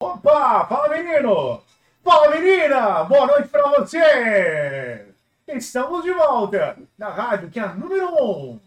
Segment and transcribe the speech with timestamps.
[0.00, 1.60] Opa, fala menino!
[2.04, 3.02] Fala menina!
[3.02, 5.12] Boa noite pra você!
[5.48, 8.50] Estamos de volta na rádio que é a número 1.
[8.50, 8.60] Um.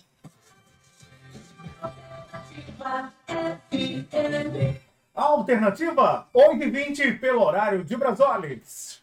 [5.15, 9.01] Alternativa 8h20 pelo horário de Brasólis.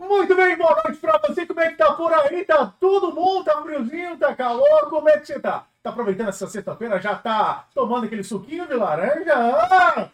[0.00, 1.44] Muito bem, boa noite pra você.
[1.44, 2.42] Como é que tá por aí?
[2.46, 3.44] Tá tudo bom?
[3.44, 4.16] Tá friozinho?
[4.16, 4.88] Tá calor?
[4.88, 5.66] Como é que você tá?
[5.82, 6.98] Tá aproveitando essa sexta-feira?
[6.98, 10.10] Já tá tomando aquele suquinho de laranja?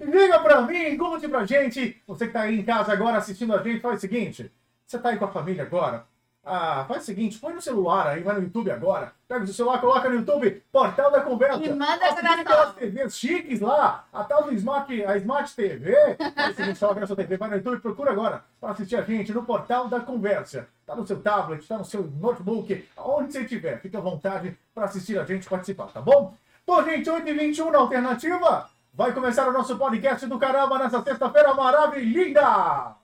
[0.00, 2.02] Liga pra mim, conte pra gente.
[2.04, 4.50] Você que tá aí em casa agora assistindo a gente, faz o seguinte.
[4.84, 6.04] Você tá aí com a família agora?
[6.44, 9.12] Ah, faz o seguinte, põe no celular aí, vai no YouTube agora.
[9.28, 11.64] Pega o seu celular, coloca no YouTube, Portal da Conversa.
[11.64, 15.94] E manda Assiste aquelas TVs chiques lá, a tal do Smart, a Smart TV.
[16.34, 19.02] Faz o seguinte, coloca na sua TV, vai no YouTube, procura agora para assistir a
[19.02, 20.66] gente no Portal da Conversa.
[20.84, 23.80] Tá no seu tablet, tá no seu notebook, aonde você estiver.
[23.80, 26.34] Fique à vontade para assistir a gente participar, tá bom?
[26.66, 28.68] Bom, gente, 8h21 na alternativa.
[28.92, 32.96] Vai começar o nosso podcast do caramba nessa sexta-feira maravilhosa!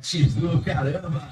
[0.00, 1.28] X do caramba!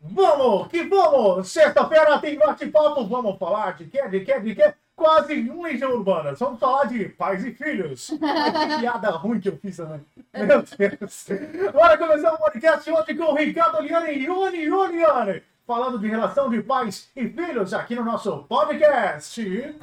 [0.00, 1.48] Vamos, que vamos!
[1.48, 4.74] Sexta-feira tem bate-papo, vamos falar de quê, de quê, de quê?
[4.94, 6.32] Quase um Legião Urbana.
[6.34, 8.06] Vamos falar de pais e filhos.
[8.08, 10.00] Que piada ruim que eu fiz também.
[10.34, 11.26] Meu Deus.
[11.72, 16.48] Bora começar o podcast hoje com o Ricardo Liane e Ione Ione falando de relação
[16.48, 19.74] de pais e filhos aqui no nosso podcast.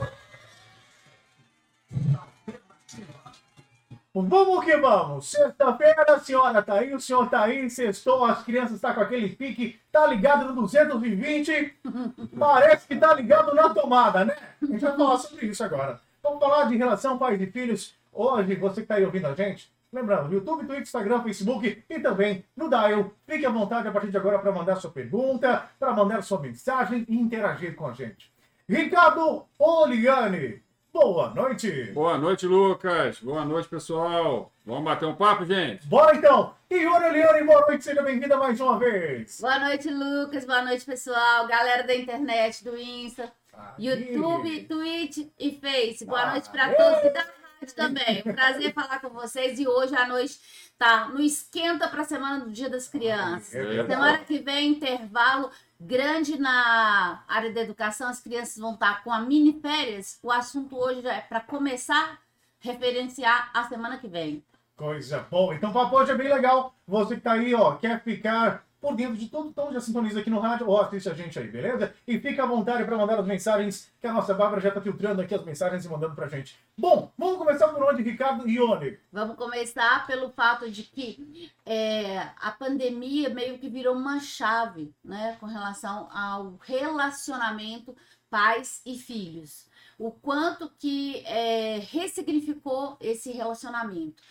[4.16, 5.31] Vamos que vamos!
[5.31, 9.30] Sexta-feira a senhora tá aí, o senhor tá aí, sextou, as crianças tá com aquele
[9.30, 11.73] pique, tá ligado no 220,
[12.38, 14.38] parece que tá ligado na tomada, né?
[14.61, 16.00] A gente vai falar sobre isso agora.
[16.22, 17.95] Vamos falar de relação pais e filhos.
[18.14, 22.45] Hoje, você que tá aí ouvindo a gente, lembrando, YouTube, Twitter, Instagram, Facebook e também
[22.56, 23.11] no Dial.
[23.25, 27.03] Fique à vontade a partir de agora para mandar sua pergunta, para mandar sua mensagem
[27.09, 28.31] e interagir com a gente.
[28.69, 30.62] Ricardo Oliane,
[30.94, 31.91] Boa noite!
[31.91, 33.17] Boa noite, Lucas.
[33.19, 34.53] Boa noite, pessoal.
[34.63, 35.88] Vamos bater um papo, gente?
[35.88, 36.53] Bora então!
[36.69, 39.41] Ione Eliane, boa noite, seja bem-vinda mais uma vez!
[39.41, 40.45] Boa noite, Lucas.
[40.45, 41.47] Boa noite, pessoal.
[41.47, 43.88] Galera da internet, do Insta, Aí.
[43.88, 46.06] YouTube, Twitch e Face.
[46.06, 48.23] Boa noite para todos e da rádio também.
[48.23, 50.39] Um prazer falar com vocês e hoje à noite
[50.78, 53.56] tá no esquenta para a semana do Dia das Crianças.
[53.56, 55.50] É semana que vem, intervalo
[55.85, 60.19] grande na área da educação, as crianças vão estar com a mini férias.
[60.23, 62.17] O assunto hoje é para começar a
[62.59, 64.44] referenciar a semana que vem.
[64.75, 65.53] Coisa boa.
[65.53, 66.73] Então o papo hoje é bem legal.
[66.88, 70.29] Você que tá aí, ó, quer ficar por dentro de tudo, então já sintoniza aqui
[70.29, 71.94] no rádio ou assiste a gente aí, beleza?
[72.05, 75.21] E fica à vontade para mandar as mensagens, que a nossa Bárbara já tá filtrando
[75.21, 76.59] aqui as mensagens e mandando pra gente.
[76.77, 78.99] Bom, vamos começar por onde, Ricardo e Ione?
[79.09, 85.38] Vamos começar pelo fato de que é, a pandemia meio que virou uma chave, né,
[85.39, 87.95] com relação ao relacionamento
[88.29, 89.69] pais e filhos.
[89.97, 94.21] O quanto que é, ressignificou esse relacionamento.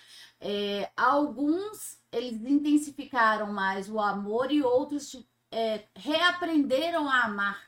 [0.45, 7.63] É, alguns eles intensificaram mais o amor e outros é, reaprenderam a amar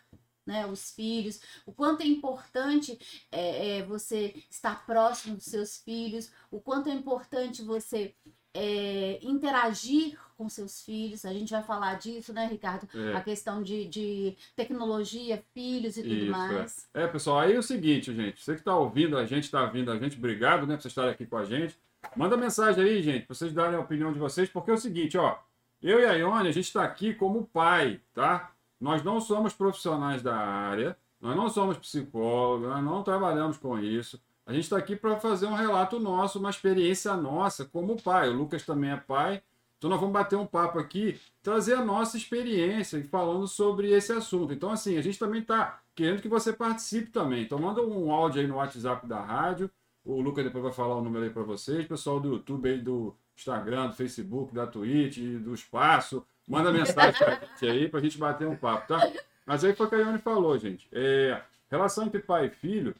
[0.44, 2.98] né, os filhos, o quanto é importante
[3.30, 8.14] é, é, você estar próximo dos seus filhos, o quanto é importante você
[8.52, 11.24] é, interagir com seus filhos.
[11.24, 12.88] A gente vai falar disso, né, Ricardo?
[12.94, 13.16] É.
[13.16, 16.88] A questão de, de, tecnologia, filhos e tudo Isso, mais.
[16.92, 17.04] É.
[17.04, 17.06] é.
[17.08, 18.42] pessoal, aí é o seguinte, gente.
[18.42, 21.12] Você que está ouvindo a gente, está vindo a gente, obrigado, né, por vocês estarem
[21.12, 21.76] aqui com a gente.
[22.16, 25.18] Manda mensagem aí, gente, para vocês darem a opinião de vocês, porque é o seguinte,
[25.18, 25.36] ó.
[25.82, 28.52] Eu e a Ione, a gente está aqui como pai, tá?
[28.80, 34.20] Nós não somos profissionais da área, nós não somos psicólogos, nós não trabalhamos com isso.
[34.46, 38.28] A gente está aqui para fazer um relato nosso, uma experiência nossa como pai.
[38.28, 39.42] O Lucas também é pai.
[39.78, 44.52] Então nós vamos bater um papo aqui, trazer a nossa experiência falando sobre esse assunto.
[44.52, 47.42] Então, assim, a gente também está querendo que você participe também.
[47.42, 49.70] Então manda um áudio aí no WhatsApp da rádio
[50.04, 51.86] o Lucas depois vai falar o número aí para vocês.
[51.86, 56.24] Pessoal do YouTube aí, do Instagram, do Facebook, da Twitch, do Espaço.
[56.46, 59.12] Manda mensagem pra gente aí pra gente bater um papo, tá?
[59.46, 60.86] Mas aí foi o que a Ione falou, gente.
[60.92, 62.94] É, relação entre pai e filho,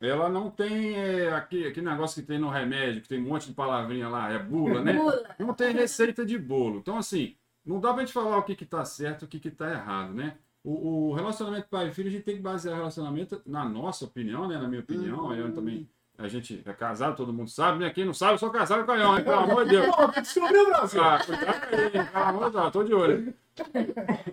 [0.00, 3.48] ela não tem é, aquele, aquele negócio que tem no remédio, que tem um monte
[3.48, 4.94] de palavrinha lá, é bula, né?
[4.94, 5.36] Bula.
[5.38, 6.78] Não tem receita de bolo.
[6.78, 9.40] Então, assim, não dá pra gente falar o que que tá certo e o que
[9.40, 10.36] que tá errado, né?
[10.64, 14.04] O, o, relacionamento pai e filho, a gente tem que basear o relacionamento, na nossa
[14.04, 14.58] opinião, né?
[14.58, 15.30] Na minha opinião, uhum.
[15.30, 17.90] a Ione também a gente é casado, todo mundo sabe, né?
[17.90, 19.94] Quem não sabe, eu sou casado com a Ion, pelo amor de Deus.
[20.22, 21.02] Descobriu o Brasil.
[21.02, 23.34] Ah, cuidado aí, pelo amor de Deus, tô de olho.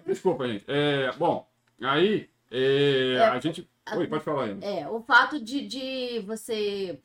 [0.05, 0.65] Desculpa, gente.
[0.67, 1.47] É, bom,
[1.81, 3.69] aí é, é, a gente.
[3.95, 4.57] Oi, pode falar aí.
[4.61, 7.01] É, o fato de, de você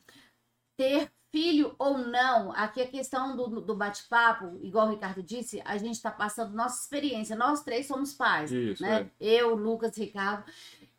[0.77, 5.77] ter filho ou não, aqui a questão do, do bate-papo, igual o Ricardo disse, a
[5.77, 7.35] gente está passando nossa experiência.
[7.35, 9.09] Nós três somos pais, Isso, né?
[9.19, 9.41] É.
[9.41, 10.43] Eu, Lucas, Ricardo.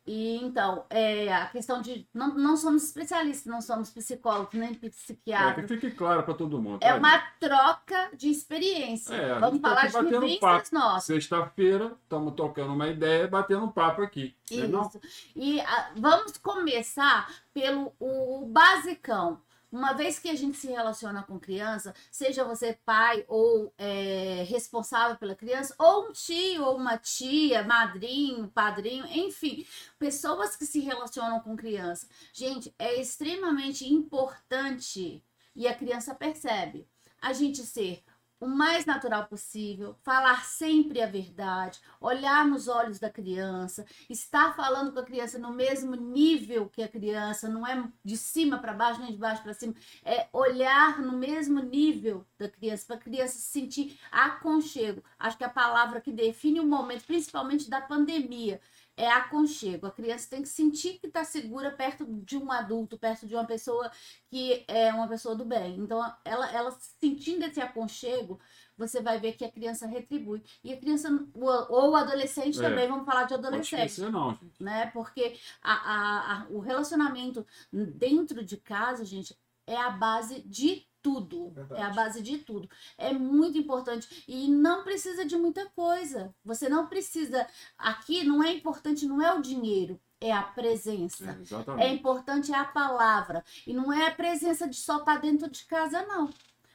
[0.05, 2.07] E então, é, a questão de.
[2.13, 5.67] Não, não somos especialistas, não somos psicólogos, nem É, que psiquiatras.
[5.67, 6.79] fique claro para todo mundo.
[6.81, 9.13] É tá, uma troca de experiência.
[9.13, 11.03] É, a Vamos tá falar de vivências nossas.
[11.03, 14.35] Sexta-feira, estamos tocando uma ideia, batendo um papo aqui.
[14.49, 14.65] né?
[14.65, 14.99] Isso.
[15.35, 19.39] E ah, vamos começar pelo o, o basicão.
[19.71, 25.15] Uma vez que a gente se relaciona com criança, seja você pai ou é, responsável
[25.15, 29.65] pela criança, ou um tio, ou uma tia, madrinho, padrinho, enfim,
[29.97, 32.07] pessoas que se relacionam com criança.
[32.33, 35.23] Gente, é extremamente importante
[35.55, 36.85] e a criança percebe
[37.21, 38.03] a gente ser
[38.41, 44.91] o mais natural possível, falar sempre a verdade, olhar nos olhos da criança, estar falando
[44.91, 48.99] com a criança no mesmo nível que a criança, não é de cima para baixo,
[48.99, 53.35] nem de baixo para cima, é olhar no mesmo nível da criança, para a criança
[53.35, 55.03] se sentir aconchego.
[55.19, 58.59] Acho que a palavra que define o momento, principalmente da pandemia,
[58.97, 59.87] é aconchego.
[59.87, 63.45] A criança tem que sentir que está segura perto de um adulto, perto de uma
[63.45, 63.89] pessoa
[64.29, 65.77] que é uma pessoa do bem.
[65.77, 68.39] Então, ela, ela sentindo esse aconchego,
[68.77, 70.43] você vai ver que a criança retribui.
[70.63, 72.61] E a criança, ou o adolescente É.
[72.61, 74.61] também, vamos falar de adolescente não, gente.
[74.63, 74.87] né?
[74.87, 81.51] Porque a, a- a- o relacionamento dentro de casa, gente, é a base de tudo.
[81.51, 81.81] Verdade.
[81.81, 82.69] É a base de tudo.
[82.97, 84.23] É muito importante.
[84.27, 86.33] E não precisa de muita coisa.
[86.43, 87.47] Você não precisa.
[87.77, 91.37] Aqui não é importante, não é o dinheiro, é a presença.
[91.79, 93.43] É, É importante a palavra.
[93.65, 96.29] E não é a presença de só estar dentro de casa, não.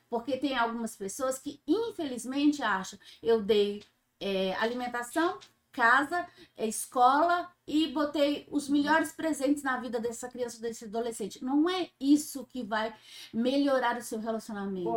[0.08, 3.82] Porque tem algumas pessoas que, infelizmente, acham eu dei
[4.20, 5.38] é, alimentação,
[5.76, 6.26] casa,
[6.56, 11.44] é, escola e botei os melhores presentes na vida dessa criança, desse adolescente.
[11.44, 12.94] Não é isso que vai
[13.32, 14.88] melhorar o seu relacionamento.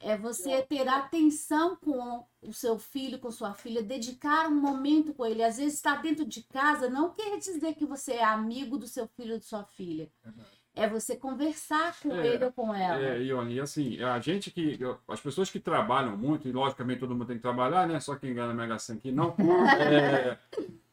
[0.00, 5.24] É você ter atenção com o seu filho, com sua filha, dedicar um momento com
[5.24, 5.42] ele.
[5.42, 9.06] Às vezes estar dentro de casa não quer dizer que você é amigo do seu
[9.06, 10.10] filho ou de sua filha.
[10.76, 13.00] É você conversar com É, ele ou com ela.
[13.00, 14.78] É, Ione, e assim, a gente que.
[15.06, 18.00] As pessoas que trabalham muito, e logicamente todo mundo tem que trabalhar, né?
[18.00, 19.34] Só quem ganha na Mega Sena aqui não.
[19.78, 20.36] É,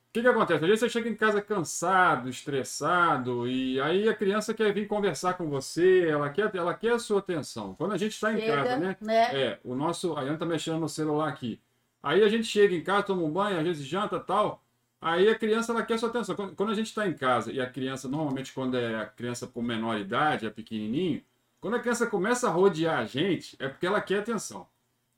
[0.09, 0.63] O que, que acontece?
[0.63, 5.35] Às vezes você chega em casa cansado, estressado, e aí a criança quer vir conversar
[5.35, 7.73] com você, ela quer, ela quer a sua atenção.
[7.75, 8.97] Quando a gente está em casa, né?
[9.01, 9.23] né?
[9.41, 10.15] É, o nosso.
[10.17, 11.61] A Iane tá mexendo no celular aqui.
[12.03, 14.61] Aí a gente chega em casa, toma um banho, às vezes janta e tal.
[15.01, 16.35] Aí a criança ela quer sua atenção.
[16.35, 19.61] Quando, a gente está em casa e a criança, normalmente quando é a criança com
[19.61, 21.23] menor idade, é pequenininho,
[21.59, 24.67] quando a criança começa a rodear a gente, é porque ela quer atenção.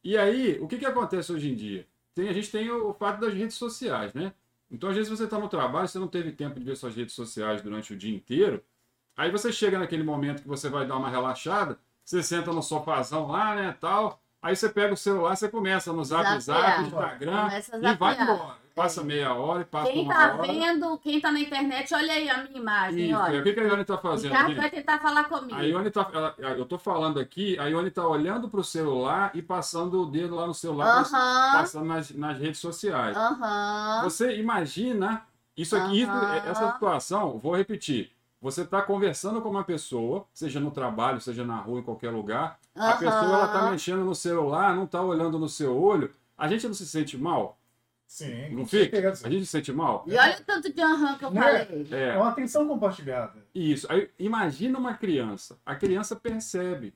[0.03, 1.87] E aí, o que, que acontece hoje em dia?
[2.15, 4.33] Tem, a gente tem o, o fato das redes sociais, né?
[4.71, 7.13] Então, às vezes você está no trabalho, você não teve tempo de ver suas redes
[7.13, 8.63] sociais durante o dia inteiro.
[9.15, 13.27] Aí você chega naquele momento que você vai dar uma relaxada, você senta no sofazão
[13.27, 14.22] lá, né, tal.
[14.43, 16.39] Aí você pega o celular, você começa no Zap.
[16.41, 18.63] Zap, Instagram, Começa a e vai embora.
[18.75, 20.47] Passa meia hora e passa Quem uma tá hora.
[20.47, 23.23] vendo, quem tá na internet, olha aí a minha imagem, Isso, é.
[23.23, 23.39] olha.
[23.39, 24.57] o que, que a Ione tá O fazendo, Ricardo gente?
[24.57, 25.53] vai tentar falar comigo.
[25.55, 29.43] A Ione tá, ela- eu tô falando aqui, a Ione tá olhando pro celular e
[29.43, 33.15] passando o dedo lá no celular, Aham, passando nas, nas redes sociais.
[33.15, 34.01] aham.
[34.05, 35.21] Você imagina
[35.55, 36.35] isso aqui, isso- Aham.
[36.49, 38.09] essa situação, vou repetir.
[38.43, 42.59] Você está conversando com uma pessoa, seja no trabalho, seja na rua, em qualquer lugar.
[42.75, 42.99] A aham.
[42.99, 46.13] pessoa ela tá mexendo no celular, não tá olhando no seu olho.
[46.37, 47.57] A gente não se sente mal?
[48.07, 48.97] Sim, Não fica?
[48.97, 49.27] certeza.
[49.27, 50.05] A gente se sente mal?
[50.07, 51.41] E olha o tanto de aham que eu Né?
[51.41, 51.87] falei.
[51.91, 53.45] É É, uma atenção compartilhada.
[53.55, 53.87] isso.
[53.91, 55.59] Aí, imagina uma criança.
[55.65, 56.93] A criança percebe.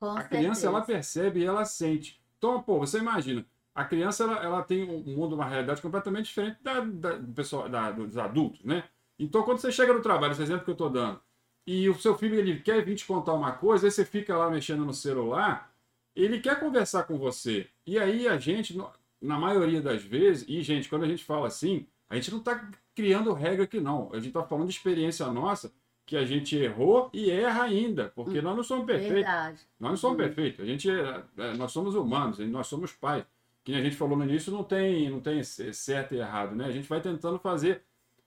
[0.00, 0.86] Com A criança ela certeza.
[0.86, 2.22] percebe e ela sente.
[2.38, 3.44] Então, pô, você imagina,
[3.74, 7.68] a criança ela, ela tem um mundo, uma realidade completamente diferente da, da- do pessoal,
[7.68, 8.84] da- dos adultos, né?
[9.18, 11.20] Então, quando você chega no trabalho, esse exemplo que eu estou dando,
[11.66, 14.48] e o seu filho ele quer vir te contar uma coisa, aí você fica lá
[14.50, 15.72] mexendo no celular,
[16.14, 17.68] ele quer conversar com você.
[17.86, 18.78] E aí a gente,
[19.20, 22.70] na maioria das vezes, e gente, quando a gente fala assim, a gente não está
[22.94, 24.08] criando regra aqui não.
[24.12, 25.72] A gente está falando de experiência nossa,
[26.06, 29.14] que a gente errou e erra ainda, porque nós não somos perfeitos.
[29.16, 29.60] Verdade.
[29.78, 30.24] Nós não somos Uhum.
[30.24, 30.60] perfeitos.
[30.60, 33.24] A gente é, é, nós somos humanos, nós somos pais.
[33.62, 36.64] Que a gente falou no início, não tem, não tem certo e errado, né?
[36.64, 37.82] A gente vai tentando fazer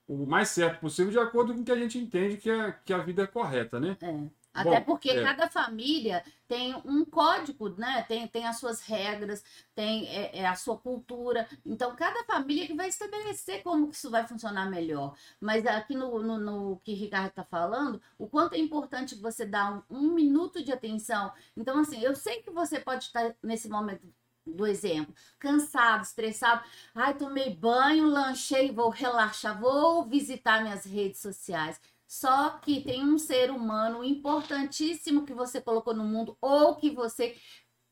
[0.06, 2.92] o mais certo possível de acordo com o que a gente entende que, é, que
[2.92, 3.96] a vida é correta, né?
[4.02, 4.42] É.
[4.54, 5.22] Até Bom, porque é.
[5.22, 8.04] cada família tem um código, né?
[8.06, 9.42] Tem, tem as suas regras,
[9.74, 11.48] tem é, é a sua cultura.
[11.64, 15.14] Então, cada família que vai estabelecer como que isso vai funcionar melhor.
[15.40, 19.82] Mas aqui no, no, no que Ricardo está falando, o quanto é importante você dar
[19.90, 21.32] um, um minuto de atenção.
[21.56, 24.06] Então, assim, eu sei que você pode estar nesse momento
[24.46, 26.62] do exemplo, cansado, estressado.
[26.94, 31.80] Ai, tomei banho, lanchei, vou relaxar, vou visitar minhas redes sociais.
[32.06, 37.36] Só que tem um ser humano importantíssimo que você colocou no mundo ou que você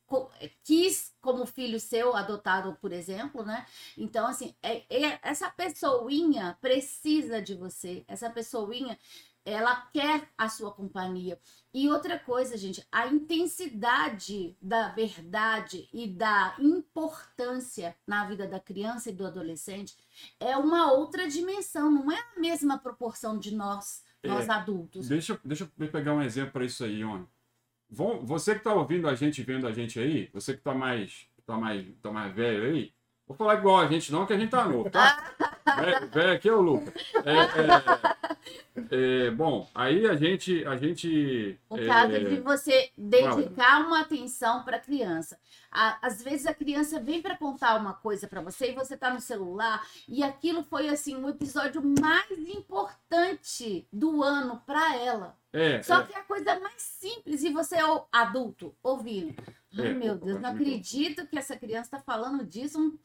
[0.06, 0.30] co-
[0.64, 3.66] quis como filho seu, adotado, por exemplo, né?
[3.96, 8.98] Então, assim, é- é- essa pessoinha precisa de você, essa pessoinha,
[9.44, 11.38] ela quer a sua companhia.
[11.72, 19.10] E outra coisa, gente, a intensidade da verdade e da importância na vida da criança
[19.10, 19.96] e do adolescente
[20.38, 24.52] é uma outra dimensão, não é a mesma proporção de nós, nós É.
[24.52, 25.08] adultos.
[25.08, 27.26] Deixa, deixa eu pegar um exemplo para isso aí, Ione.
[27.88, 31.56] Você que está ouvindo a gente, vendo a gente aí, você que está mais, tá
[31.56, 32.92] mais, tá mais velho aí,
[33.26, 35.34] vou falar igual a gente não, que a gente tá novo, tá?
[35.76, 36.94] velho, velho aqui é o Lucas.
[37.24, 38.19] É, é,
[38.90, 41.58] é, bom, aí a gente, a gente...
[41.68, 45.38] O é, caso de você dedicar uma atenção para a criança.
[45.70, 49.20] Às vezes a criança vem para contar uma coisa para você e você tá no
[49.20, 55.38] celular e aquilo foi assim o episódio mais importante do ano para ela.
[55.52, 59.34] é, Só é, que é a coisa mais simples e você é o adulto ouvindo.
[59.78, 62.78] Ai, É, meu Deus, não acredito que essa criança está falando disso.
[62.78, 62.98] Não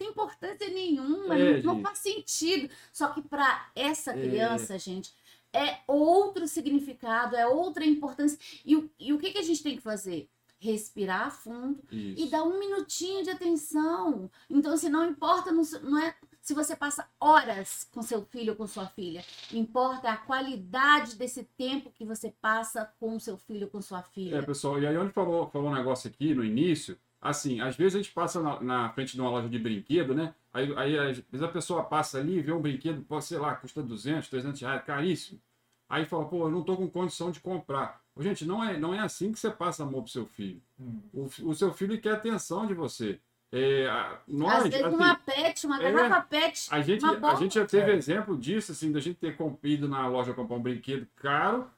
[0.00, 2.72] tem importância nenhuma, É, não, não faz sentido.
[2.90, 4.20] Só que para essa É.
[4.20, 5.12] criança, gente,
[5.52, 8.38] é outro significado, é outra importância.
[8.64, 10.28] E, o- e o que, que a gente tem que fazer?
[10.58, 12.22] Respirar fundo isso.
[12.26, 14.30] e dar um minutinho de atenção.
[14.48, 18.52] Então, assim, não importa, não, se- não é se você passa horas com seu filho
[18.52, 19.22] ou com sua filha.
[19.52, 24.02] Importa a qualidade desse tempo que você passa com seu filho ou com sua É,
[24.02, 24.42] filha.
[24.42, 27.98] pessoal, e aí onde falou, falou um negócio aqui no início, assim, às vezes a
[28.02, 30.34] gente passa na, na frente de uma loja de brinquedo, né?
[30.52, 33.54] Aí, aí às vezes a pessoa passa ali e vê um brinquedo, pô, sei lá,
[33.54, 35.40] custa 200, 300 reais, caríssimo.
[35.88, 38.00] Aí fala, pô, eu não tô com condição de comprar.
[38.14, 40.60] Ô, Gente, não é, não é assim que você passa amor pro seu filho.
[40.78, 41.00] Hum.
[41.12, 43.18] O, o seu filho quer atenção de você.
[43.52, 47.32] É, a- nós, Às vezes assim, uma pet, uma é, garrafa pet, a gente, uma
[47.32, 47.96] a gente já teve É.
[47.96, 51.68] exemplo disso, assim, da gente ter com- ido na loja comprar um brinquedo caro,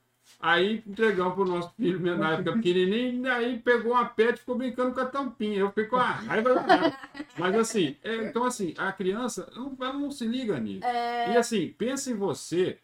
[0.41, 4.57] aí entregamos pro nosso filho mesmo, na época pequenininho, aí pegou uma pet e ficou
[4.57, 5.59] brincando com a tampinha.
[5.61, 6.97] Eu fiquei com a raiva danada.
[7.39, 10.85] Mas assim, é, então assim, a criança não, ela não se liga nisso.
[10.85, 11.33] É.
[11.35, 12.79] E assim, pensa em você.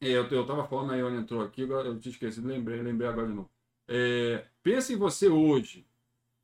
[0.00, 3.08] é, Eu, eu tava falando, a Ione entrou aqui, agora eu tinha esquecido, lembrei, lembrei
[3.08, 3.50] agora de novo.
[3.88, 5.86] É, pensa em você hoje.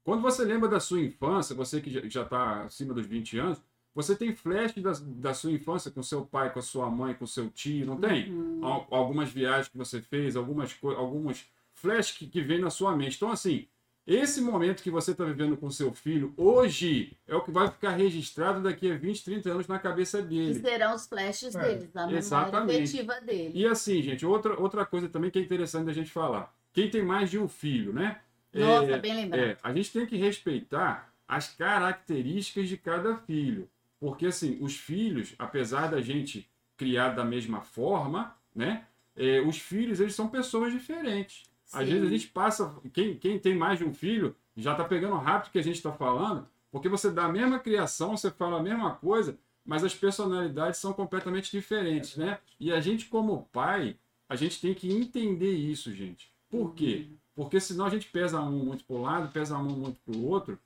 [0.04, 3.62] Quando você lembra da sua infância, você que já está acima dos 20 anos,
[3.94, 7.26] você tem flash da, da sua infância com seu pai, com a sua mãe, com
[7.26, 8.30] seu tio, não tem?
[8.30, 8.64] Uhum.
[8.64, 12.94] Al- Algumas viagens que você fez, algumas coisas, alguns flash que, que vem na sua
[12.96, 13.16] mente.
[13.16, 13.66] Então, assim,
[14.06, 17.90] esse momento que você está vivendo com seu filho hoje é o que vai ficar
[17.90, 20.60] registrado daqui a 20, 30 anos na cabeça Que dele.
[20.60, 23.52] serão os flashes É, deles, da memória afetiva dele.
[23.54, 26.52] E assim, gente, outra, outra coisa também que é interessante da gente falar.
[26.72, 28.20] Quem tem mais de um filho, né?
[28.52, 29.40] Nossa, É, bem lembrado.
[29.40, 33.68] é, a gente tem que respeitar as características de cada filho.
[34.00, 38.86] Porque, assim, os filhos, apesar da gente criar da mesma forma, né?
[39.20, 41.42] é, os filhos, eles são pessoas diferentes.
[41.72, 41.92] Às Sim.
[41.92, 42.74] vezes a gente passa.
[42.92, 45.76] Quem, quem tem mais de um filho já tá pegando rápido o que a gente
[45.76, 49.94] está falando, porque você dá a mesma criação, você fala a mesma coisa, mas as
[49.94, 52.38] personalidades são completamente diferentes, né?
[52.58, 53.96] E a gente, como pai,
[54.28, 56.32] a gente tem que entender isso, gente.
[56.48, 57.06] Por quê?
[57.34, 60.26] Porque senão a gente pesa um muito para um lado, pesa um muito para o
[60.26, 60.58] outro,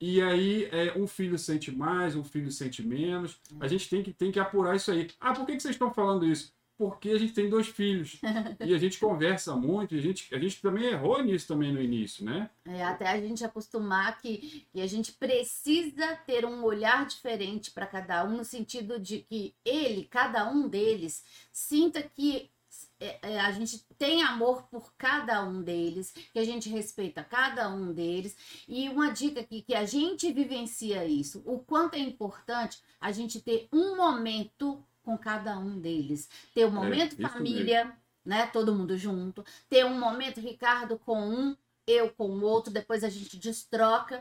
[0.00, 3.40] e aí é, um filho sente mais, um filho sente menos.
[3.58, 5.08] A gente tem que, tem que apurar isso aí.
[5.20, 6.54] Ah, por que, que vocês estão falando isso?
[6.78, 8.20] Porque a gente tem dois filhos.
[8.60, 11.80] e a gente conversa muito, e a gente, a gente também errou nisso também no
[11.80, 12.50] início, né?
[12.66, 17.86] É, até a gente acostumar que, que a gente precisa ter um olhar diferente para
[17.86, 22.50] cada um, no sentido de que ele, cada um deles, sinta que
[23.22, 28.36] a gente tem amor por cada um deles, que a gente respeita cada um deles.
[28.66, 33.40] E uma dica aqui que a gente vivencia isso, o quanto é importante a gente
[33.40, 36.28] ter um momento com cada um deles.
[36.54, 38.46] Ter um momento isso família, né?
[38.46, 39.44] Todo mundo junto.
[39.68, 44.20] Ter um momento Ricardo com um, eu com o outro, depois a gente destroca.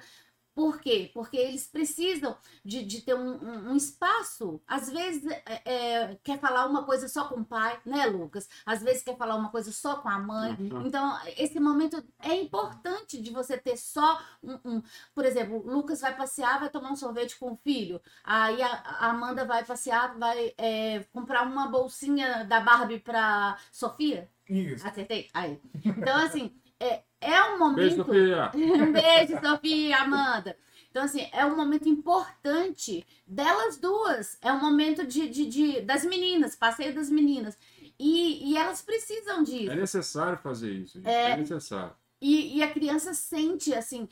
[0.55, 1.11] Por quê?
[1.13, 4.61] Porque eles precisam de, de ter um, um- um espaço.
[4.65, 8.47] Às vezes é, é, quer falar uma coisa só com o pai, né, Lucas?
[8.65, 10.53] Às vezes quer falar uma coisa só com a mãe.
[10.57, 10.87] Uhum.
[10.87, 14.83] Então, esse momento é importante de você ter só um, um-
[15.13, 18.01] Por exemplo, o Lucas vai passear, vai tomar um sorvete com o filho.
[18.23, 24.29] Aí a, a Amanda vai passear, vai é, comprar uma bolsinha da Barbie pra Sofia.
[24.49, 24.87] Isso.
[24.87, 25.29] Acertei?
[25.33, 25.59] Aí.
[25.83, 28.05] Então, assim, é, é um Beijo, momento.
[28.05, 28.51] Sofia.
[28.55, 30.57] Um beijo, Sofia Amanda.
[30.89, 34.37] Então, assim, é um momento importante delas duas.
[34.41, 37.57] É um momento de, de, de- das meninas, passeio das meninas.
[37.99, 39.71] E, e elas precisam disso.
[39.71, 41.09] É necessário fazer isso, gente.
[41.09, 41.31] É.
[41.31, 41.93] É, necessário.
[42.21, 44.07] E, e a criança sente assim,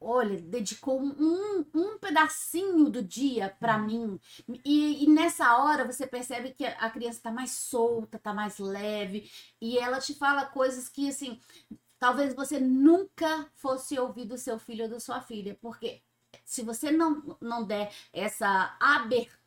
[0.00, 4.18] olha, dedicou um, um pedacinho do dia para mim.
[4.64, 9.30] E, e nessa hora você percebe que a criança tá mais solta, tá mais leve.
[9.60, 11.38] E ela te fala coisas que, assim,
[12.02, 16.02] talvez você nunca fosse ouvir do seu filho ou da sua filha, porque
[16.44, 19.38] se você não, não der essa abertura,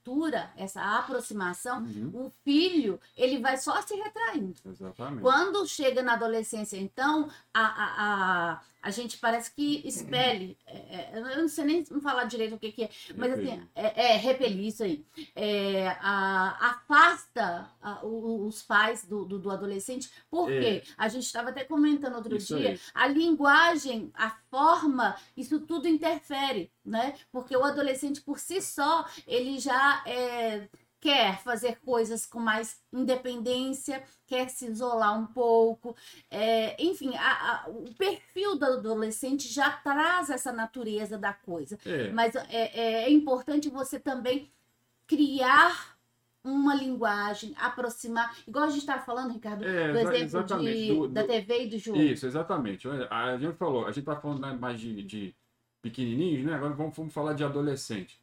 [0.55, 2.12] essa aproximação, Uhum.
[2.13, 4.53] o filho ele vai só se retraindo.
[4.65, 5.21] Exatamente.
[5.21, 10.57] Quando chega na adolescência, então, a, a, a, a gente parece que expele.
[10.67, 13.67] é, é, eu não sei nem falar direito o que, que é, mas assim, Repelir.
[13.75, 15.05] é, é repelir isso aí.
[15.35, 21.50] É, a- afasta a- o- os pais do, do, do adolescente, porque a gente estava
[21.50, 22.38] até comentando outro É.
[22.38, 22.79] Isso dia, aí.
[22.93, 27.15] a linguagem, a forma, isso tudo interfere, né?
[27.31, 30.67] Porque o adolescente por si só, ele já é,
[30.99, 35.95] quer fazer coisas com mais independência, quer se isolar um pouco.
[36.31, 41.77] é, enfim, a- a- o perfil do adolescente já traz essa natureza da coisa.
[41.85, 44.51] É, Mas é, é- é importante você também
[45.07, 45.95] criar
[46.43, 48.35] uma linguagem, aproximar.
[48.47, 51.67] Igual a gente estava falando, Ricardo, É, do exemplo de- do- da do- TV e
[51.69, 51.97] do jogo.
[51.99, 52.87] Isso, exatamente.
[53.09, 55.35] A gente falou, a gente tá falando né, mais de, de
[55.81, 56.53] pequenininhos, né?
[56.53, 58.19] Agora vamos, vamos falar de adolescente.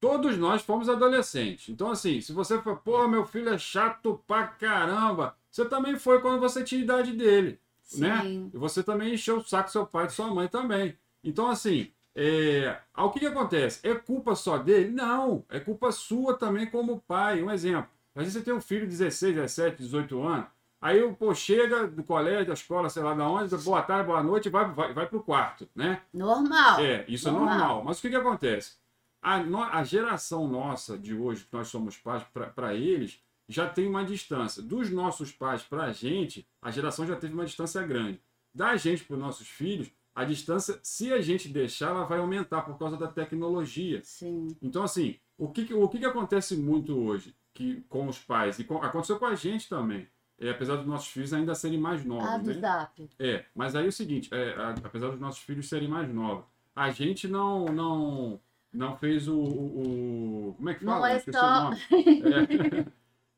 [0.00, 1.68] Todos nós fomos adolescentes.
[1.68, 6.20] Então, assim, se você for, pô, meu filho é chato pra caramba, você também foi
[6.20, 7.60] quando você tinha a idade dele,
[7.98, 8.22] né?
[8.22, 8.50] Sim.
[8.54, 10.96] E você também encheu o saco do seu pai e sua mãe também.
[11.22, 13.86] Então, assim, é, o que, que acontece?
[13.86, 14.90] É culpa só dele?
[14.90, 17.42] Não, é culpa sua também como pai.
[17.42, 20.46] Um exemplo, às vezes você tem um filho de 16, 17, 18 anos,
[20.80, 24.22] aí o pô, chega do colégio, da escola, sei lá de onde, boa tarde, boa
[24.22, 26.00] noite, vai, vai, vai pro quarto, né?
[26.12, 26.80] Normal.
[26.80, 27.58] É, isso é Normal.
[27.58, 27.84] normal.
[27.84, 28.80] Mas o que, que acontece?
[29.22, 32.22] A, no- a geração nossa de hoje, que nós somos pais,
[32.54, 34.62] para eles, já tem uma distância.
[34.62, 38.20] Dos nossos pais para a gente, a geração já teve uma distância grande.
[38.54, 42.62] Da gente para os nossos filhos, a distância, se a gente deixar, ela vai aumentar
[42.62, 44.00] por causa da tecnologia.
[44.02, 44.48] Sim.
[44.62, 48.64] Então, assim, o que, o que, que acontece muito hoje que, com os pais, e
[48.64, 50.08] com- aconteceu com a gente também,
[50.38, 52.28] é, apesar dos nossos filhos ainda serem mais novos.
[52.28, 52.60] Ah, do né?
[52.60, 53.10] zap.
[53.18, 56.44] É, mas aí é o seguinte, é, a- apesar dos nossos filhos serem mais novos,
[56.74, 58.40] a gente não não
[58.72, 61.12] não fez o, o- o- como é que Não fala?
[61.12, 61.70] é Esqueci só-.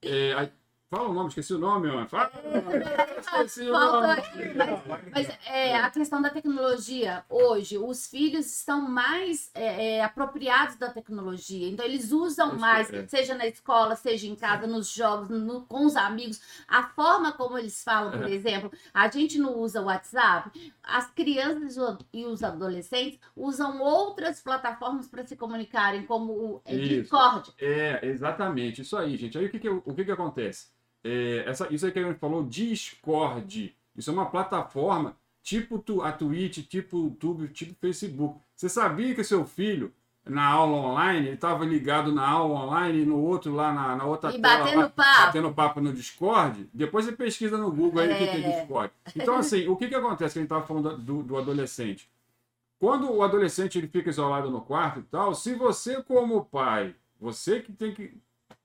[0.02, 0.52] É, é,
[0.92, 2.06] fala o nome, esqueci o nome, mano.
[2.06, 2.30] Fala,
[3.18, 4.22] esqueci o nome.
[4.54, 4.80] mas,
[5.11, 10.90] mas, é, a questão da tecnologia, hoje, os filhos estão mais é, é, apropriados da
[10.90, 11.67] tecnologia.
[11.69, 13.06] Então, eles usam Isso, mais, é.
[13.06, 16.40] seja na escola, seja em casa, nos jogos, no- com os amigos.
[16.69, 18.34] A forma como eles falam, por É.
[18.34, 20.50] exemplo, a gente não usa o WhatsApp,
[20.82, 21.76] as crianças
[22.12, 26.76] e os adolescentes usam outras plataformas para se comunicarem, como o é.
[26.76, 27.50] Discord.
[27.58, 29.38] É, exatamente, isso aí, gente.
[29.38, 30.71] Aí o que, que, o que, que acontece?
[31.04, 33.75] É, essa, isso aí que a gente falou, Discord.
[33.97, 38.38] Isso é uma plataforma tipo tu- a Twitch, tipo o YouTube, tipo Facebook.
[38.54, 39.93] Você sabia que seu filho,
[40.25, 44.04] na aula online, ele estava ligado na aula online e no outro lá na, na
[44.04, 45.26] outra E tela, batendo lá, papo.
[45.26, 46.71] batendo papo no Discord?
[46.73, 48.60] Depois você pesquisa no Google aí o que, que é É.
[48.60, 48.93] Discord.
[49.17, 52.08] Então, assim, o que, que acontece que a gente estava falando do, do adolescente?
[52.78, 57.60] Quando o adolescente ele fica isolado no quarto e tal, se você como pai, você
[57.60, 58.12] que tem que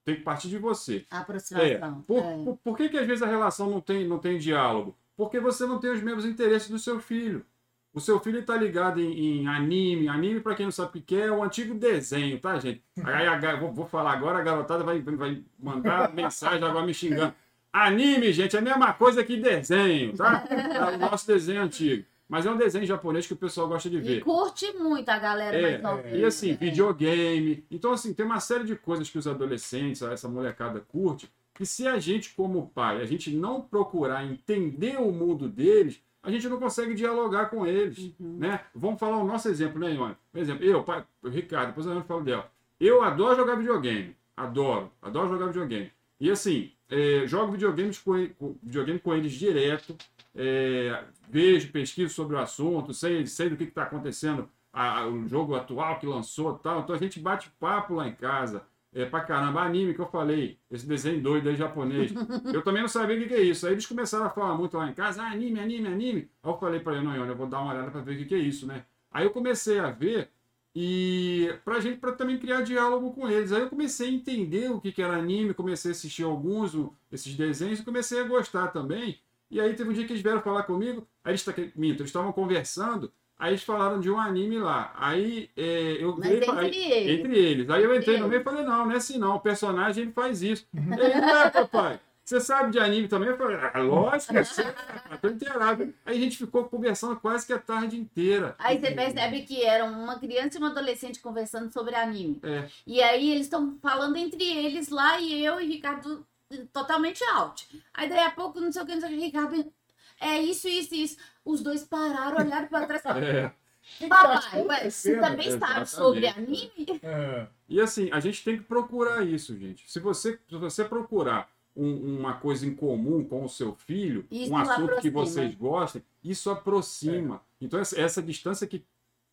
[0.07, 1.05] tem que partir de você.
[1.11, 2.01] A É, aproximação.
[2.07, 2.43] por, É.
[2.45, 4.95] por, por que, que às vezes a relação não tem, não tem diálogo?
[5.17, 7.45] Porque você não tem os mesmos interesses do seu filho.
[7.93, 10.07] O seu filho está ligado em, em anime.
[10.07, 12.81] Anime, para quem não sabe o que é, é o antigo desenho, tá, gente?
[13.03, 17.33] Aí a vou, vou falar agora, a garotada vai, vai mandar mensagem agora me xingando.
[17.73, 20.45] Anime, gente, é a mesma coisa que desenho, tá?
[20.49, 22.05] É o nosso desenho antigo.
[22.29, 24.23] Mas é um desenho japonês que o pessoal gosta de E ver.
[24.23, 26.09] curte muito a galera É, mais nova.
[26.09, 27.63] E assim, videogame.
[27.71, 31.87] Então, assim, tem uma série de coisas que os adolescentes, essa molecada curte, que se
[31.87, 36.59] a gente, como pai, a gente não procurar entender o mundo deles, a gente não
[36.59, 38.11] consegue dialogar com eles.
[38.19, 38.59] Né?
[38.75, 40.15] Vamos falar o nosso exemplo, né, Ione?
[40.31, 42.51] Por exemplo, eu, pai, o Ricardo, depois eu falo dela.
[42.79, 44.15] Eu adoro jogar videogame.
[44.35, 44.91] Adoro.
[45.01, 45.91] Adoro jogar videogame.
[46.19, 49.95] E assim, é, jogo videogames com, e- com- videogame com eles direto.
[50.37, 55.27] É, vejo, pesquiso sobre o assunto, sei, sei do que está acontecendo, a- a- o
[55.27, 56.81] jogo atual que lançou tal.
[56.81, 58.61] Então a gente bate papo lá em casa.
[58.93, 62.11] É pra caramba, anime que eu falei, esse desenho doido aí japonês.
[62.55, 63.67] Eu também não sabia o que, que é isso.
[63.67, 66.29] Aí eles começaram a falar muito lá em casa, ah, anime, anime, anime.
[66.41, 68.25] Aí eu falei pra ele, não, eu vou dar uma olhada pra ver o que,
[68.25, 68.85] que é isso, né?
[69.11, 70.29] Aí eu comecei a ver
[70.73, 73.51] e pra gente pra também criar diálogo com eles.
[73.51, 76.73] Aí eu comecei a entender o que, que era anime, comecei a assistir alguns
[77.11, 79.19] esses desenhos e comecei a gostar também.
[79.49, 82.09] E aí teve um dia que eles vieram falar comigo, aí eles, ta- minto, eles
[82.09, 84.93] estavam conversando, aí eles falaram de um anime lá.
[84.97, 87.19] Aí é, eu Mas pra- entre aí- eles.
[87.19, 87.69] entre eles.
[87.69, 90.11] Aí eu entrei no meio e falei, não, não é assim não, o personagem ele
[90.11, 90.67] faz isso.
[90.73, 91.99] Ele, não é, papai.
[92.25, 93.29] Você sabe de anime também?
[93.29, 95.93] Eu falei, ah, lógico, eu tô inteirado.
[96.05, 98.53] Aí a gente ficou conversando quase que a tarde inteira.
[98.59, 102.37] Aí você percebe que eram uma criança e uma adolescente conversando sobre anime.
[102.43, 102.67] É.
[102.85, 106.27] E aí eles estão falando entre eles lá e eu e Ricardo
[106.71, 107.67] totalmente out.
[107.93, 109.73] Aí daí a pouco, não sei o que, não sei o que, Ricardo.
[110.19, 111.17] é isso, isso, isso.
[111.45, 113.03] Os dois pararam, olharam pra trás.
[113.17, 113.53] É.
[113.97, 115.89] Que que Papai, ué, você também sabe Exatamente.
[115.91, 116.71] sobre anime?
[117.01, 117.47] É.
[117.69, 119.89] E assim, a gente tem que procurar isso, gente.
[119.89, 124.51] Se você, se você procurar um- uma coisa em comum com o seu filho, Isso
[124.51, 125.19] um assunto que aproxima.
[125.25, 127.41] vocês gostem, isso aproxima.
[127.61, 128.83] Então, essa, essa distância que,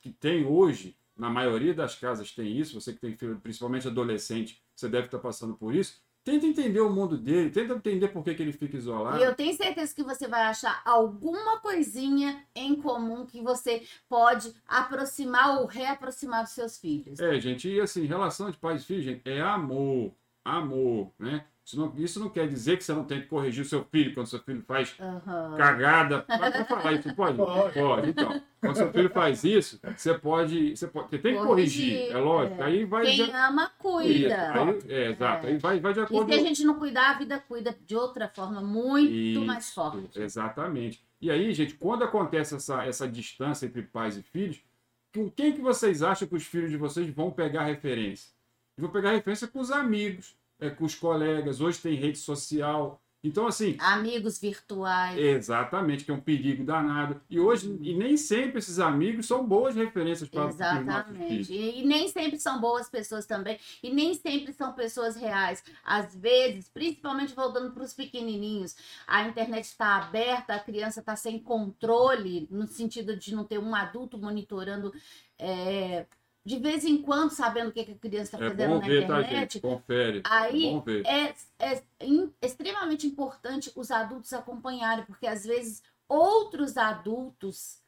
[0.01, 4.63] que tem hoje, na maioria das casas tem isso, você que tem filho, principalmente adolescente,
[4.77, 6.01] você deve estar passando por isso.
[6.25, 9.19] Tenta entender o mundo dele, tenta entender por que, que ele fica isolado.
[9.19, 14.55] E eu tenho certeza que você vai achar alguma coisinha em comum que você pode
[14.67, 17.21] aproximar ou reaproximar dos seus filhos.
[17.21, 20.13] É, gente, e assim, relação de pais e filhos, gente, é amor.
[20.43, 21.45] Amor, né?
[21.67, 24.13] Isso não, isso não quer dizer que você não tem que corrigir o seu filho
[24.13, 25.55] quando seu filho faz Aham.
[25.57, 26.21] cagada.
[26.21, 27.39] Pode falar isso, pode?
[27.39, 28.11] Pode.
[28.11, 30.77] Então, quando seu filho faz isso, você pode.
[30.77, 32.61] Você, pode, você tem que corrigir, Corrigir, é lógico.
[32.61, 32.65] é.
[32.67, 33.07] Aí vai.
[33.07, 34.53] Quem de, ama, cuida.
[34.53, 35.47] aí- é, exato.
[35.47, 35.51] É.
[35.51, 37.97] Aí vai, vai de E acordo se a gente não cuidar, a vida cuida de
[37.97, 40.21] outra forma muito Isso, mais forte.
[40.21, 41.03] Exatamente.
[41.19, 44.61] E aí, gente, quando acontece essa, essa distância entre pais e filhos,
[45.15, 48.29] com quem que vocês acham que os filhos de vocês vão pegar referência?
[48.77, 51.61] Eles vão pegar referência com os amigos, é, com os colegas.
[51.61, 53.01] Hoje tem rede social.
[53.25, 55.19] Então, assim, Amigos virtuais.
[55.19, 57.19] exatamente, que é um perigo danado.
[57.31, 61.51] E hoje, e nem sempre esses amigos são boas referências para Exatamente.
[61.51, 63.59] E, e nem sempre são boas pessoas também.
[63.83, 65.65] E nem sempre são pessoas reais.
[65.83, 71.39] Às vezes, principalmente voltando para os pequenininhos, a internet está aberta, a criança está sem
[71.39, 74.93] controle, no sentido de não ter um adulto monitorando.
[75.39, 76.05] é,
[76.45, 78.87] de vez em quando, sabendo o que, que a criança está É fazendo bom na
[78.87, 79.61] ver, tá, internet, gente?
[79.61, 80.23] Confere.
[80.25, 81.07] Aí, é ver.
[81.07, 81.83] é, é
[82.43, 87.79] extremamente importante os adultos acompanharem, porque às vezes outros adultos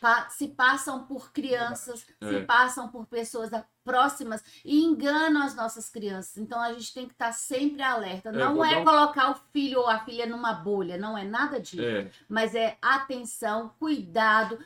[0.00, 2.44] pa- se passam por crianças, se É.
[2.44, 3.50] passam por pessoas
[3.84, 6.36] próximas e enganam as nossas crianças.
[6.38, 8.30] Então a gente tem que estar sempre alerta.
[8.30, 11.60] É, não é um- colocar o filho ou a filha numa bolha, não é nada
[11.60, 11.82] disso.
[12.28, 14.58] Mas é atenção, cuidado,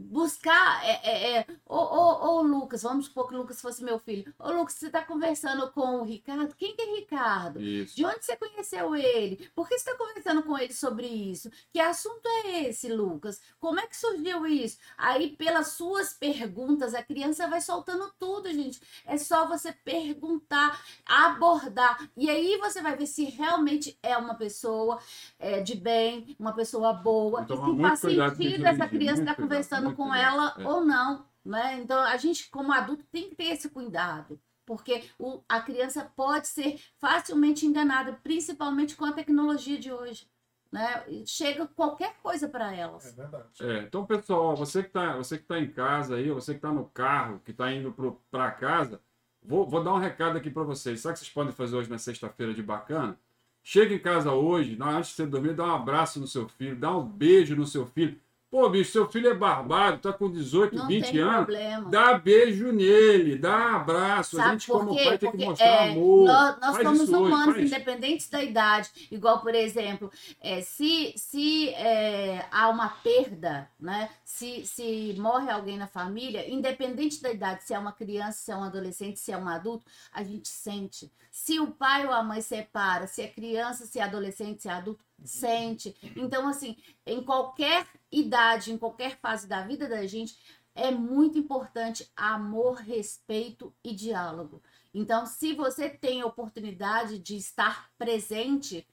[0.00, 0.84] buscar.
[0.84, 4.32] É, é, é, ô, ô, ô, Lucas, vamos supor que o Lucas fosse meu filho.
[4.38, 6.54] Ô, Lucas, você está conversando com o Ricardo?
[6.56, 7.60] Quem que é Ricardo?
[7.60, 7.96] isso.
[7.96, 9.50] De onde você conheceu ele?
[9.54, 11.50] Por que você está conversando com ele sobre isso?
[11.72, 13.40] Que assunto é esse, Lucas?
[13.58, 14.78] Como é que surgiu isso?
[14.96, 18.80] Aí, pelas suas perguntas, a criança vai soltando tudo, gente.
[19.04, 22.10] É só você perguntar, abordar.
[22.16, 24.98] E aí você vai ver se realmente é uma pessoa
[25.38, 27.42] é, de bem, uma pessoa boa.
[27.42, 30.66] E Tomar se faz sentido essa criança estar cuidado, conversando com ela É.
[30.66, 31.26] ou não.
[31.44, 31.80] Né?
[31.82, 34.38] Então, a gente, como adulto, tem que ter esse cuidado.
[34.66, 40.28] Porque o- a criança pode ser facilmente enganada, principalmente com a tecnologia de hoje.
[40.70, 41.04] Né?
[41.26, 43.12] Chega qualquer coisa para É elas.
[43.16, 43.44] verdade.
[43.60, 46.70] É, então, pessoal, você que está você que tá em casa aí, você que está
[46.70, 47.92] no carro, que está indo
[48.30, 49.00] para casa,
[49.42, 51.00] vou, vou dar um recado aqui para vocês.
[51.00, 53.18] Sabe o que vocês podem fazer hoje na sexta-feira de bacana?
[53.64, 56.76] Chega em casa hoje, na antes de você dormir, dá um abraço no seu filho,
[56.76, 58.20] dá um beijo no seu filho.
[58.50, 61.34] Pô, bicho, seu filho é barbado, tá com 18, Não 20 tem anos.
[61.36, 61.88] problema.
[61.88, 64.36] Dá beijo nele, dá abraço.
[64.40, 66.26] a Sabe gente, por como pai, tem que mostrar é, amor.
[66.26, 67.66] Nós, nós somos hoje, humanos, faz.
[67.72, 68.90] independentes da idade.
[69.08, 70.10] Igual, por exemplo,
[70.40, 74.10] é, se, se é, há uma perda, né?
[74.24, 78.56] Se, se morre alguém na família, independente da idade, se é uma criança, se é
[78.56, 81.08] um adolescente, se é um adulto, a gente sente.
[81.30, 84.72] Se o pai ou a mãe separa, se é criança, se é adolescente, se é
[84.72, 85.94] adulto, sente.
[86.16, 90.36] Então, assim, em qualquer idade, em qualquer fase da vida da gente,
[90.74, 94.62] é muito importante amor, respeito e diálogo.
[94.92, 98.86] Então, se você tem a oportunidade de estar presente,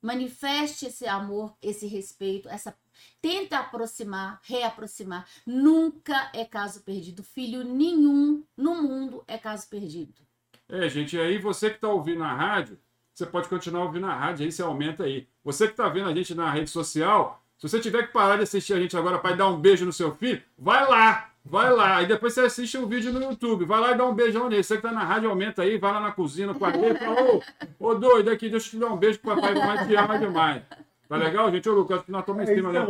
[0.00, 2.76] manifeste esse amor, esse respeito, essa
[3.20, 5.26] tenta aproximar, reaproximar.
[5.46, 7.22] Nunca é caso perdido.
[7.22, 10.14] Filho nenhum no mundo é caso perdido.
[10.68, 12.78] É, gente, aí você que está ouvindo na rádio,
[13.14, 15.26] você pode continuar ouvindo na rádio, aí você aumenta aí.
[15.44, 18.42] Você que está vendo a gente na rede social, se você tiver que parar de
[18.42, 22.02] assistir a gente agora para dar um beijo no seu filho, vai lá, vai lá.
[22.02, 24.64] E depois você assiste o vídeo no YouTube, vai lá e dá um beijão nele.
[24.64, 27.22] Você que está na rádio, aumenta aí, vai lá na cozinha, no quarto e fala,
[27.22, 27.42] ô,
[27.78, 30.18] ô doido, aqui, deixa eu te dar um beijo que o papai mamãe te ama
[30.18, 30.62] demais.
[31.08, 31.68] Tá legal, gente?
[31.68, 32.80] Ô, Lucas, nós estamos em É, cima, é né?
[32.80, 32.84] a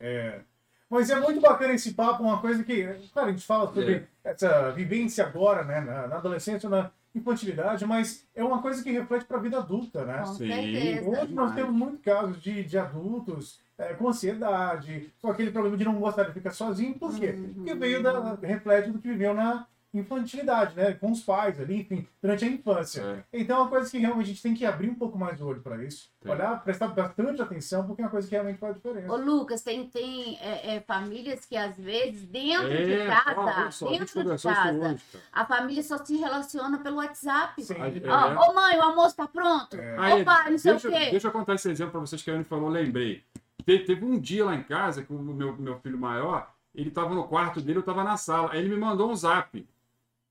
[0.00, 0.40] É.
[0.88, 4.70] Mas é muito bacana esse papo, uma coisa que, claro, a gente fala sobre essa
[4.70, 9.38] vivência agora, né, na, na adolescência, na infantilidade, mas é uma coisa que reflete para
[9.38, 10.18] a vida adulta, né?
[10.18, 10.48] Com Sim.
[10.48, 11.08] certeza.
[11.08, 15.84] Hoje nós temos muitos casos de, de adultos é, com ansiedade, com aquele problema de
[15.84, 17.30] não gostar de ficar sozinho, por quê?
[17.30, 17.54] Uhum.
[17.54, 19.66] Porque veio da, reflete do que viveu na
[20.00, 20.92] infantilidade, né?
[20.92, 23.00] Com os pais ali, enfim, durante a infância.
[23.32, 23.40] É.
[23.40, 25.46] Então é uma coisa que realmente a gente tem que abrir um pouco mais o
[25.46, 26.10] olho para isso.
[26.20, 26.32] Tem.
[26.32, 29.12] Olhar, prestar bastante atenção, porque é uma coisa que realmente faz diferença.
[29.12, 33.70] Ô, Lucas, tem, tem é, é, famílias que às vezes, dentro de É, casa, olha
[33.70, 34.06] só, dentro
[34.36, 37.62] de casa, hoje, a família só se relaciona pelo WhatsApp.
[37.62, 37.74] Sim.
[37.74, 38.10] É.
[38.10, 39.76] Ó, Ô, mãe, o almoço tá pronto?
[39.76, 39.96] É.
[39.98, 41.10] Aí, Ô, pai, não sei deixa, o quê.
[41.10, 43.22] deixa eu contar esse exemplo pra vocês que a Anne falou, lembrei.
[43.64, 47.14] Te- teve um dia lá em casa que o meu, meu filho maior, ele tava
[47.14, 48.50] no quarto dele, eu tava na sala.
[48.52, 49.66] Aí ele me mandou um zap.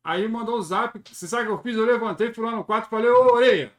[0.05, 1.01] Aí ele mandou um zap.
[1.11, 1.75] Você sabe o que eu fiz?
[1.75, 3.73] Eu levantei, fui lá no quarto e falei, ô orelha,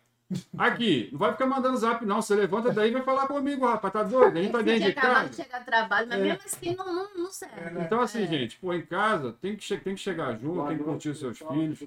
[0.58, 2.20] aqui, não vai ficar mandando zap, não.
[2.20, 3.92] Você levanta daí e vai falar comigo, rapaz.
[3.92, 4.36] Tá doido?
[4.36, 5.28] A gente tá dentro de acabado casa.
[5.28, 6.22] de chegar trabalho, mas É.
[6.24, 7.54] mesmo assim não, não, não serve.
[7.60, 7.82] É, né?
[7.86, 8.26] Então, assim, É.
[8.26, 11.18] gente, pô, em casa tem que, che- tem que chegar junto, tem que curtir os
[11.20, 11.78] seus filhos,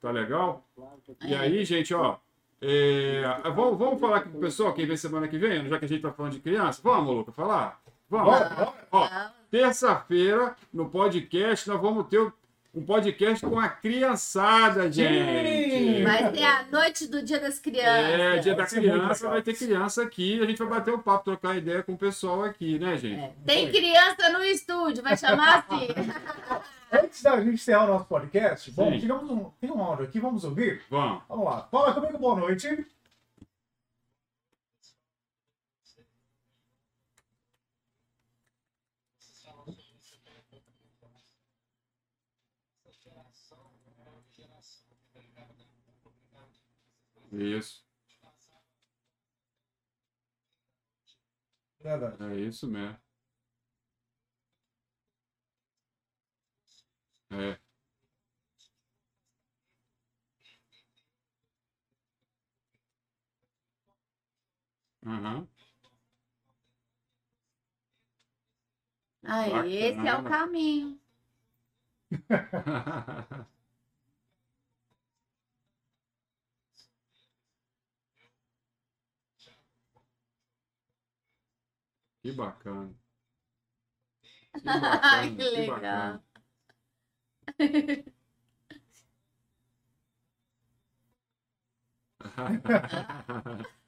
[0.00, 0.64] tá legal?
[1.26, 1.38] E É.
[1.38, 2.16] aí, gente, ó,
[2.62, 3.22] é,
[3.56, 6.02] vamos, vamos falar aqui pro pessoal quem vem semana que vem, já que a gente
[6.02, 6.80] tá falando de criança?
[6.84, 7.80] Vamos, Luca, falar?
[8.08, 8.26] Vamos.
[8.26, 8.72] Bora.
[8.92, 9.08] Ó,
[9.50, 12.32] terça-feira, no podcast, nós vamos ter
[12.72, 16.04] um podcast com a criançada, gente.
[16.04, 18.20] Vai ser a noite do Dia das Crianças.
[18.20, 21.56] É, dia da criança, vai ter criança aqui, a gente vai bater o papo, trocar
[21.56, 23.20] ideia com o pessoal aqui, né, gente?
[23.20, 23.32] É.
[23.44, 25.88] Tem criança no estúdio, vai chamar assim.
[26.92, 30.82] Antes da gente encerrar o nosso podcast, bom, um, tem um áudio aqui, vamos ouvir?
[30.90, 31.22] Vamos.
[31.28, 31.68] Vamos lá.
[31.70, 32.84] Fala comigo, boa noite.
[47.32, 47.82] Isso,
[51.80, 52.16] Verdade.
[52.24, 52.96] é isso mesmo.
[57.30, 57.58] É.
[65.06, 65.48] Aham.
[69.24, 70.30] Aí, esse é o Bacana.
[70.30, 70.98] caminho.
[82.22, 82.94] Que bacana.
[84.62, 85.66] Que Ai, bacana, que legal.
[85.70, 86.22] bacana.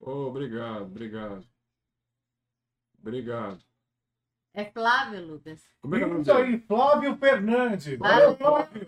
[0.00, 1.46] Oh, obrigado, obrigado.
[3.00, 3.62] Obrigado.
[4.54, 5.62] É Flávio, Lucas.
[5.80, 6.54] Como é que é o nome Isso dele?
[6.54, 7.98] aí, Flávio Fernandes.
[7.98, 8.86] Valeu, Flávio.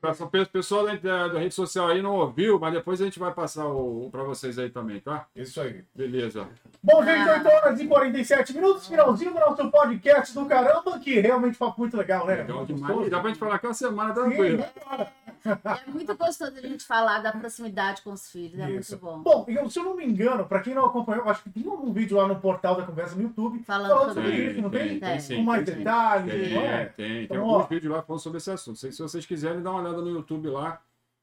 [0.00, 3.32] O pessoal da, da, da rede social aí não ouviu, mas depois a gente vai
[3.32, 5.26] passar o, o para vocês aí também, tá?
[5.34, 5.82] Isso aí.
[5.94, 6.46] Beleza.
[6.82, 7.34] Bom, gente, Ah.
[7.34, 11.96] 8 horas e 47 minutos, finalzinho do nosso podcast do caramba, que realmente foi muito
[11.96, 12.36] legal, né?
[12.36, 13.10] Legal demais.
[13.10, 14.70] Dá pra gente falar que é semana Sim, tranquila.
[14.88, 15.12] vambora.
[15.44, 18.92] É muito gostoso a gente falar da proximidade com os filhos, é Isso.
[18.92, 19.18] muito bom.
[19.22, 21.66] Bom, eu, se eu não me engano, pra quem não acompanhou, eu acho que tem
[21.68, 24.50] um vídeo lá no portal da Conversa no YouTube Falando falando sobre isso.
[24.52, 24.88] isso, não tem?
[24.88, 25.20] tem, Tem.
[25.20, 25.78] sim, Com mais tem, sim.
[25.80, 26.84] detalhes, não Tem, é?
[26.86, 27.06] tem.
[27.08, 27.66] Tem Então, alguns ó.
[27.66, 28.78] vídeos lá falando sobre esse assunto.
[28.78, 30.80] Se se vocês quiserem, dá uma olhada no YouTube lá.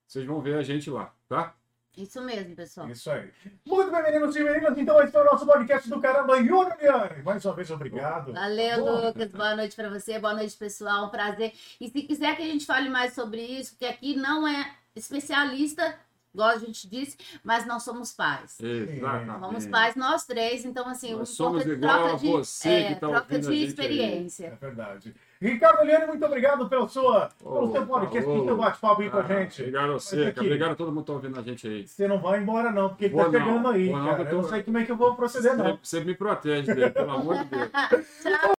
[0.07, 1.53] Vocês vão ver a gente lá, tá?
[1.97, 2.89] Isso mesmo, pessoal.
[2.89, 3.29] Isso aí.
[3.65, 6.37] Muito bem, meninos e meninas, então esse foi o nosso podcast do caramba.
[6.37, 8.33] Liane, mais uma vez, obrigado.
[8.33, 9.05] Valeu, Bom.
[9.07, 9.31] Lucas.
[9.31, 10.19] Boa noite pra você.
[10.19, 11.05] Boa noite, pessoal.
[11.05, 11.53] Um prazer.
[11.79, 15.97] E se quiser que a gente fale mais sobre isso, porque aqui não é especialista,
[16.33, 18.59] igual a gente disse, mas nós somos pais.
[18.59, 19.39] Exatamente.
[19.39, 22.93] Somos pais nós três, então assim, Nós o somos igual troca a de, você é,
[22.93, 23.53] que tá troca de.
[23.53, 24.57] É experiência.
[24.59, 25.15] verdade.
[25.45, 29.19] Ricardo Liane, muito obrigado pelo, sua, pelo seu podcast, pelo seu bate-papo aí com a
[29.21, 29.61] Ah, gente.
[29.61, 30.29] Obrigado a você, cara.
[30.29, 31.87] aqui- Obrigado a todo mundo que tá ouvindo a gente aí.
[31.87, 33.39] Você não vai embora, não, porque ele Vou tá não.
[33.45, 35.65] chegando aí, não, eu Eu tô- não sei como é que eu vou proceder, não.
[35.81, 37.69] Você, você me protege dele, pelo amor de Deus.
[38.23, 38.54] Tchau,